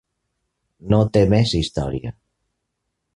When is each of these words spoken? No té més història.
No 0.93 0.99
té 1.17 1.23
més 1.33 1.53
història. 1.59 2.15